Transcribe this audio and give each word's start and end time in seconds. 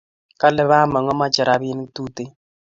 Kale 0.41 0.63
bamoko 0.69 1.11
mache 1.19 1.41
rapinik 1.47 1.89
tuten 1.95 2.29